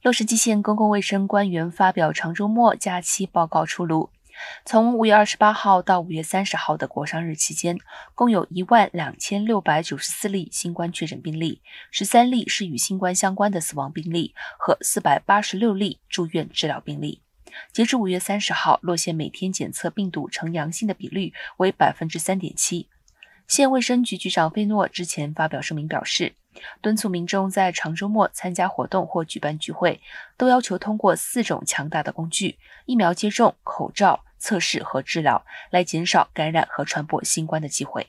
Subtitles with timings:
[0.00, 4.10] 洛杉矶县公共卫生官员发表长周末假期报告出炉。
[4.64, 7.76] 从五月二十八号到五月三十号的国殇日期间，
[8.14, 17.20] 共有一万两千六百九十四例新冠确诊病例，十三例是与新冠相关的死亡病例和四百八十六例住院治疗病例。
[17.72, 22.88] 截至五月三十号，洛县每天检测病毒呈阳性的比率为百分之三点七。
[23.48, 26.34] 县卫生局局长费诺之前发表声明表示，
[26.80, 30.00] 敦促民众在长周末参加活动或举办聚会，
[30.36, 34.24] 都要求通过四种强大的工具：疫苗接种、口罩。
[34.40, 38.06] 测试和治疗，来减少感染和传播新冠的机会。